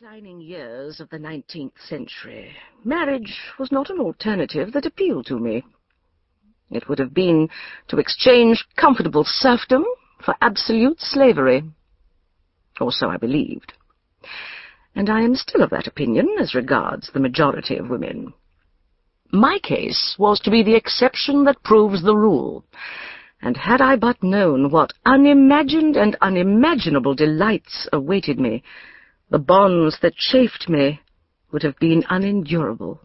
[0.00, 2.50] declining years of the nineteenth century,
[2.84, 5.62] marriage was not an alternative that appealed to me.
[6.70, 7.50] It would have been
[7.88, 9.84] to exchange comfortable serfdom
[10.24, 11.64] for absolute slavery.
[12.80, 13.74] Or so I believed.
[14.94, 18.32] And I am still of that opinion as regards the majority of women.
[19.32, 22.64] My case was to be the exception that proves the rule,
[23.42, 28.62] and had I but known what unimagined and unimaginable delights awaited me,
[29.30, 31.00] the bonds that chafed me
[31.52, 33.00] would have been unendurable.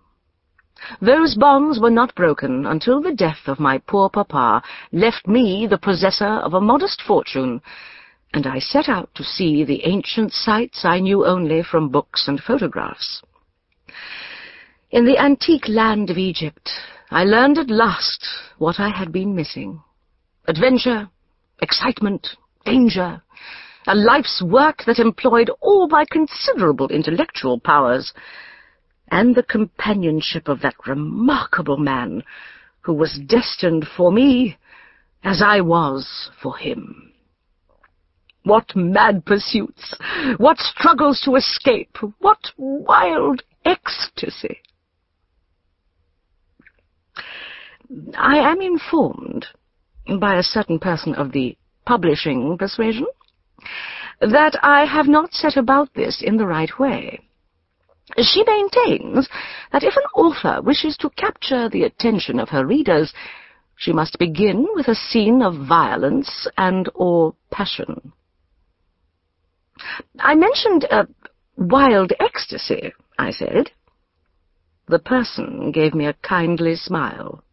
[1.01, 4.61] Those bonds were not broken until the death of my poor papa
[4.91, 7.61] left me the possessor of a modest fortune,
[8.33, 12.41] and I set out to see the ancient sights I knew only from books and
[12.41, 13.21] photographs.
[14.91, 16.69] In the antique land of Egypt,
[17.09, 19.81] I learned at last what I had been missing.
[20.47, 21.09] Adventure,
[21.61, 22.27] excitement,
[22.65, 23.21] danger,
[23.87, 28.13] a life's work that employed all my considerable intellectual powers,
[29.09, 32.23] and the companionship of that remarkable man
[32.81, 34.57] who was destined for me
[35.23, 37.11] as I was for him.
[38.43, 39.95] What mad pursuits,
[40.37, 44.59] what struggles to escape, what wild ecstasy!
[48.17, 49.47] I am informed
[50.19, 53.05] by a certain person of the publishing persuasion
[54.21, 57.21] that I have not set about this in the right way.
[58.21, 59.27] She maintains
[59.71, 63.13] that if an author wishes to capture the attention of her readers,
[63.75, 68.13] she must begin with a scene of violence and or passion.
[70.19, 71.07] I mentioned a
[71.57, 73.71] wild ecstasy, I said.
[74.87, 77.43] The person gave me a kindly smile.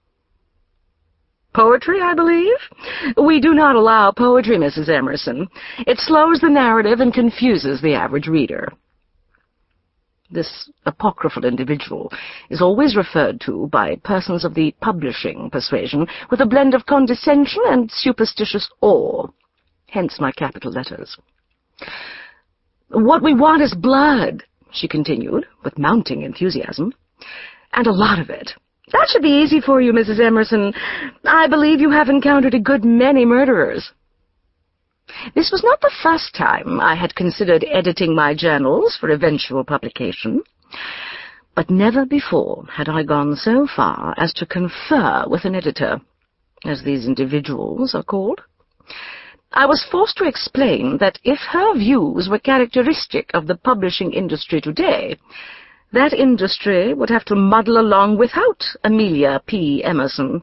[1.63, 2.57] Poetry, I believe?
[3.17, 4.89] We do not allow poetry, Mrs.
[4.89, 5.47] Emerson.
[5.87, 8.73] It slows the narrative and confuses the average reader.
[10.29, 12.11] This apocryphal individual
[12.51, 17.63] is always referred to by persons of the publishing persuasion with a blend of condescension
[17.67, 19.29] and superstitious awe,
[19.87, 21.17] hence my capital letters.
[22.89, 26.93] What we want is blood, she continued, with mounting enthusiasm,
[27.73, 28.51] and a lot of it.
[28.93, 30.21] That should be easy for you, Mrs.
[30.21, 30.73] Emerson.
[31.25, 33.91] I believe you have encountered a good many murderers.
[35.35, 40.43] This was not the first time I had considered editing my journals for eventual publication,
[41.55, 46.01] but never before had I gone so far as to confer with an editor,
[46.65, 48.41] as these individuals are called.
[49.53, 54.61] I was forced to explain that if her views were characteristic of the publishing industry
[54.61, 55.19] today,
[55.93, 59.85] that industry would have to muddle along without Amelia P.
[59.85, 60.43] Emerson.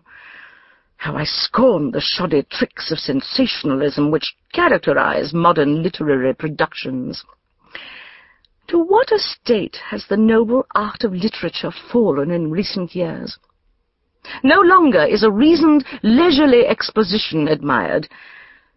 [0.97, 7.23] How I scorn the shoddy tricks of sensationalism which characterize modern literary productions.
[8.67, 13.39] To what a state has the noble art of literature fallen in recent years?
[14.43, 18.07] No longer is a reasoned, leisurely exposition admired.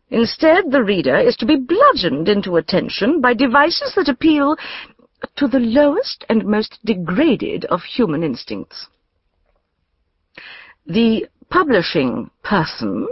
[0.09, 4.57] Instead, the reader is to be bludgeoned into attention by devices that appeal
[5.37, 8.87] to the lowest and most degraded of human instincts.
[10.87, 13.09] The publishing person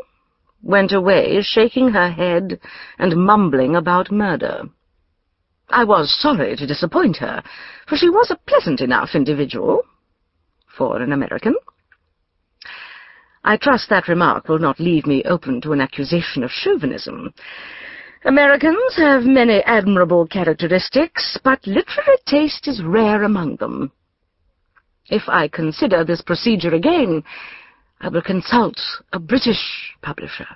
[0.62, 2.60] went away shaking her head
[2.98, 4.64] and mumbling about murder.
[5.68, 7.42] I was sorry to disappoint her,
[7.88, 9.82] for she was a pleasant enough individual
[10.76, 11.54] for an American.
[13.44, 17.32] I trust that remark will not leave me open to an accusation of chauvinism.
[18.24, 23.92] Americans have many admirable characteristics, but literary taste is rare among them.
[25.06, 27.24] If I consider this procedure again,
[28.00, 28.78] I will consult
[29.12, 30.46] a British publisher.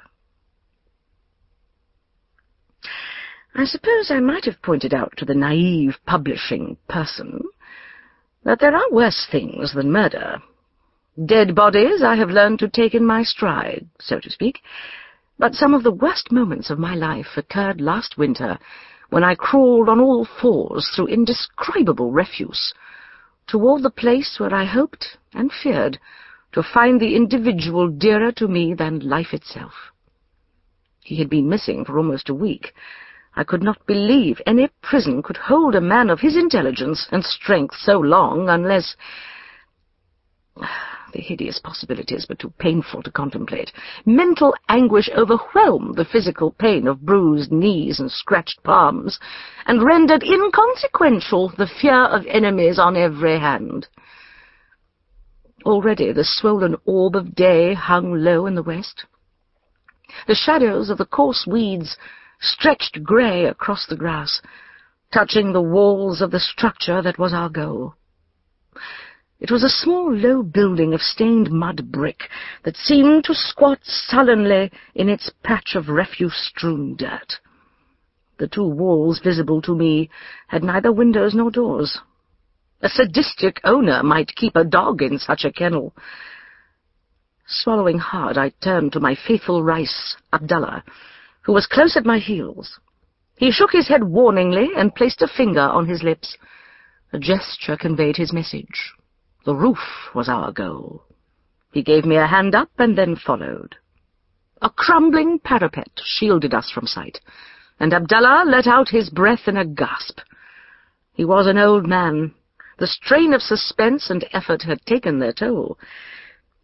[3.55, 7.41] I suppose I might have pointed out to the naive publishing person
[8.45, 10.43] that there are worse things than murder.
[11.25, 14.61] Dead bodies I have learned to take in my stride, so to speak,
[15.39, 18.59] but some of the worst moments of my life occurred last winter,
[19.11, 22.73] when I crawled on all fours through indescribable refuse,
[23.47, 25.99] toward the place where I hoped and feared
[26.53, 29.73] to find the individual dearer to me than life itself.
[31.01, 32.73] He had been missing for almost a week.
[33.37, 37.75] I could not believe any prison could hold a man of his intelligence and strength
[37.77, 38.97] so long unless...
[41.15, 43.71] The hideous possibilities were too painful to contemplate.
[44.05, 49.21] Mental anguish overwhelmed the physical pain of bruised knees and scratched palms,
[49.65, 53.87] and rendered inconsequential the fear of enemies on every hand.
[55.65, 59.05] Already the swollen orb of day hung low in the west.
[60.27, 61.97] The shadows of the coarse weeds
[62.41, 64.43] stretched grey across the grass,
[65.13, 67.95] touching the walls of the structure that was our goal.
[69.41, 72.31] It was a small, low building of stained mud brick
[72.63, 77.41] that seemed to squat sullenly in its patch of refuse-strewn dirt.
[78.39, 80.09] The two walls visible to me
[80.49, 81.99] had neither windows nor doors.
[82.81, 85.95] A sadistic owner might keep a dog in such a kennel.
[87.47, 90.85] Swallowing hard, I turned to my faithful Rais, Abdullah,
[91.43, 92.79] who was close at my heels.
[93.37, 96.37] He shook his head warningly and placed a finger on his lips.
[97.13, 98.95] A gesture conveyed his message.
[99.45, 99.79] The roof
[100.15, 101.05] was our goal.
[101.71, 103.77] He gave me a hand up and then followed.
[104.63, 107.21] A crumbling parapet shielded us from sight,
[107.79, 110.21] and Abdullah let out his breath in a gasp.
[111.13, 112.35] He was an old man.
[112.79, 115.79] The strain of suspense and effort had taken their toll.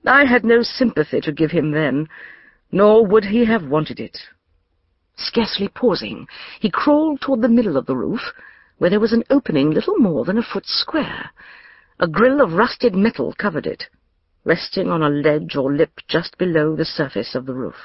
[0.07, 2.09] I had no sympathy to give him then,
[2.73, 4.19] nor would he have wanted it.
[5.17, 6.27] Scarcely pausing,
[6.61, 8.33] he crawled toward the middle of the roof,
[8.79, 11.31] where there was an opening little more than a foot square.
[12.03, 13.85] A grill of rusted metal covered it,
[14.43, 17.77] resting on a ledge or lip just below the surface of the roof.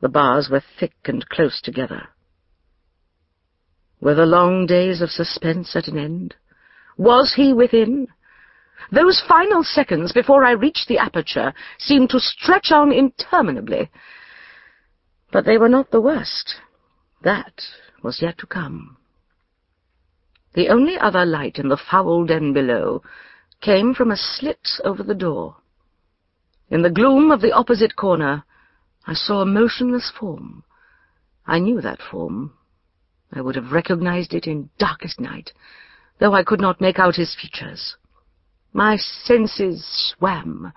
[0.00, 2.08] The bars were thick and close together.
[4.00, 6.34] Were the long days of suspense at an end?
[6.96, 8.08] Was he within?
[8.90, 13.88] Those final seconds before I reached the aperture seemed to stretch on interminably.
[15.30, 16.56] But they were not the worst.
[17.22, 17.62] That
[18.02, 18.96] was yet to come.
[20.56, 23.02] The only other light in the foul den below
[23.60, 25.56] came from a slit over the door.
[26.70, 28.42] In the gloom of the opposite corner,
[29.06, 30.64] I saw a motionless form.
[31.46, 32.54] I knew that form.
[33.34, 35.52] I would have recognized it in darkest night,
[36.20, 37.96] though I could not make out his features.
[38.72, 40.72] My senses swam.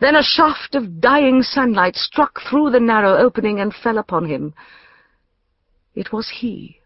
[0.00, 4.54] Then a shaft of dying sunlight struck through the narrow opening and fell upon him.
[5.94, 6.77] It was he.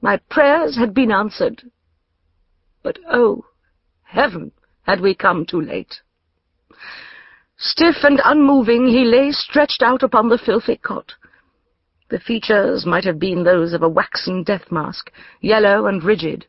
[0.00, 1.70] My prayers had been answered.
[2.82, 3.44] But, oh,
[4.02, 4.52] heaven,
[4.82, 6.00] had we come too late.
[7.58, 11.12] Stiff and unmoving, he lay stretched out upon the filthy cot.
[12.08, 16.46] The features might have been those of a waxen death mask, yellow and rigid.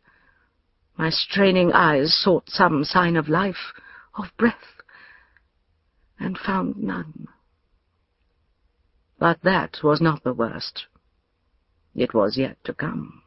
[0.98, 3.74] My straining eyes sought some sign of life,
[4.18, 4.82] of breath,
[6.20, 7.28] and found none.
[9.20, 10.86] But that was not the worst.
[11.94, 13.21] It was yet to come.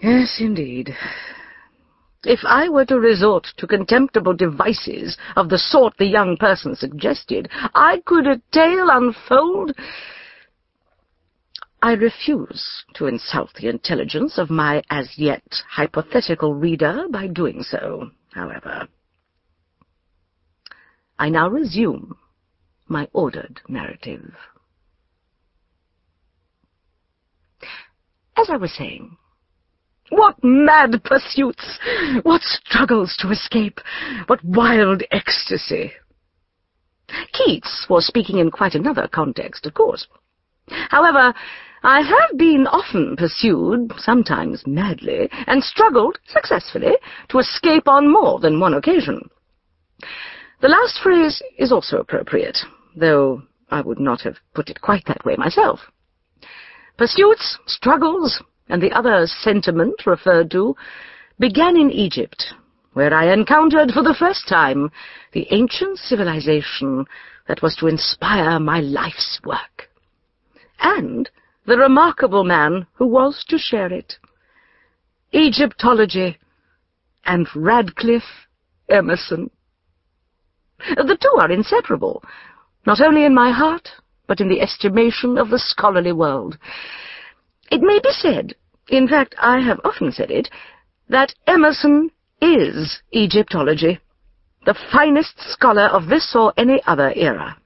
[0.00, 0.96] Yes, indeed.
[2.24, 7.48] If I were to resort to contemptible devices of the sort the young person suggested,
[7.74, 9.72] I could a tale unfold...
[11.82, 18.10] I refuse to insult the intelligence of my as yet hypothetical reader by doing so,
[18.34, 18.86] however.
[21.18, 22.18] I now resume
[22.86, 24.34] my ordered narrative.
[28.36, 29.16] As I was saying,
[30.10, 31.78] what mad pursuits!
[32.22, 33.80] What struggles to escape!
[34.26, 35.92] What wild ecstasy!
[37.32, 40.06] Keats was speaking in quite another context, of course.
[40.68, 41.34] However,
[41.82, 46.96] I have been often pursued, sometimes madly, and struggled, successfully,
[47.30, 49.30] to escape on more than one occasion.
[50.60, 52.58] The last phrase is also appropriate,
[52.94, 55.80] though I would not have put it quite that way myself.
[56.98, 60.76] Pursuits, struggles, and the other sentiment referred to
[61.38, 62.54] began in Egypt,
[62.92, 64.90] where I encountered for the first time
[65.32, 67.04] the ancient civilization
[67.48, 69.90] that was to inspire my life's work,
[70.78, 71.28] and
[71.66, 74.14] the remarkable man who was to share it.
[75.32, 76.38] Egyptology
[77.24, 78.48] and Radcliffe
[78.88, 79.50] Emerson.
[80.78, 82.22] The two are inseparable,
[82.86, 83.88] not only in my heart,
[84.26, 86.56] but in the estimation of the scholarly world.
[87.70, 88.54] It may be said
[88.90, 90.50] in fact, I have often said it,
[91.08, 92.10] that Emerson
[92.42, 94.00] is Egyptology,
[94.66, 97.56] the finest scholar of this or any other era.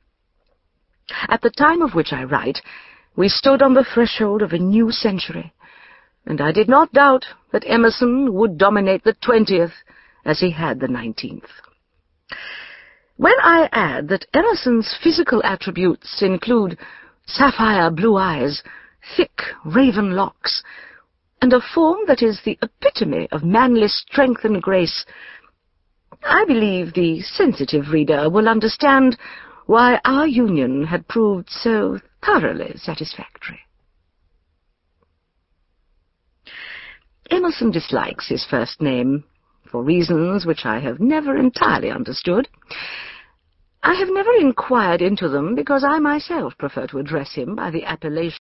[1.28, 2.60] At the time of which I write,
[3.16, 5.52] we stood on the threshold of a new century,
[6.26, 9.72] and I did not doubt that Emerson would dominate the twentieth
[10.24, 11.48] as he had the nineteenth.
[13.16, 16.78] When I add that Emerson's physical attributes include
[17.26, 18.62] sapphire blue eyes,
[19.16, 20.62] thick raven locks,
[21.40, 25.04] and a form that is the epitome of manly strength and grace,
[26.22, 29.18] I believe the sensitive reader will understand
[29.66, 33.60] why our union had proved so thoroughly satisfactory.
[37.30, 39.24] Emerson dislikes his first name,
[39.70, 42.48] for reasons which I have never entirely understood.
[43.82, 47.84] I have never inquired into them because I myself prefer to address him by the
[47.84, 48.40] appellation